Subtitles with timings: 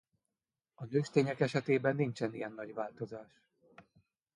[0.75, 3.41] A nőstények esetében nincsen ilyen nagy változás.